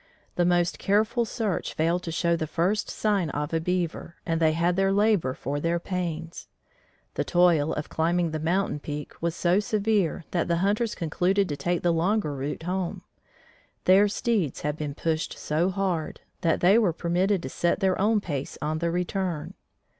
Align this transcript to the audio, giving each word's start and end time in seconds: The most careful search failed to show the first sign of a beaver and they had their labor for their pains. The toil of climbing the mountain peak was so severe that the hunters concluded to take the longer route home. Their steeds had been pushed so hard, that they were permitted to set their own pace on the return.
The 0.35 0.45
most 0.45 0.79
careful 0.79 1.25
search 1.25 1.75
failed 1.75 2.01
to 2.01 2.11
show 2.11 2.35
the 2.35 2.47
first 2.47 2.89
sign 2.89 3.29
of 3.29 3.53
a 3.53 3.59
beaver 3.59 4.15
and 4.25 4.41
they 4.41 4.53
had 4.53 4.75
their 4.75 4.91
labor 4.91 5.35
for 5.35 5.59
their 5.59 5.77
pains. 5.79 6.47
The 7.13 7.23
toil 7.23 7.71
of 7.73 7.87
climbing 7.89 8.31
the 8.31 8.39
mountain 8.39 8.79
peak 8.79 9.13
was 9.21 9.35
so 9.35 9.59
severe 9.59 10.23
that 10.31 10.47
the 10.47 10.55
hunters 10.55 10.95
concluded 10.95 11.47
to 11.49 11.55
take 11.55 11.83
the 11.83 11.93
longer 11.93 12.33
route 12.33 12.63
home. 12.63 13.03
Their 13.85 14.07
steeds 14.07 14.61
had 14.61 14.75
been 14.75 14.95
pushed 14.95 15.37
so 15.37 15.69
hard, 15.69 16.21
that 16.41 16.61
they 16.61 16.79
were 16.79 16.93
permitted 16.93 17.43
to 17.43 17.49
set 17.49 17.79
their 17.79 18.01
own 18.01 18.21
pace 18.21 18.57
on 18.59 18.79
the 18.79 18.89
return. 18.89 19.53